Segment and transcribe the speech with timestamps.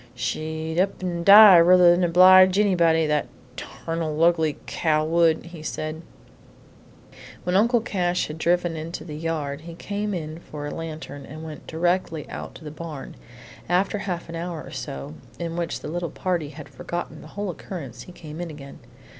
[0.15, 6.01] "She'd up an' die ruther 'n obleege anybody, that tarnal, ugly cow would!" he said.
[7.43, 11.43] When Uncle Cash had driven into the yard, he came in for a lantern, and
[11.43, 13.15] went directly out to the barn.
[13.69, 17.51] After a half hour or so, in which the little party had forgotten the whole
[17.51, 18.79] occurrence, he came in again.